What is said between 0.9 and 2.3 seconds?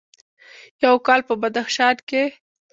کال په بدخشان کې: